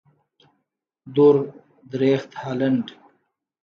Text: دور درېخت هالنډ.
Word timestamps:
دور 1.15 1.35
درېخت 1.91 2.31
هالنډ. 2.41 2.85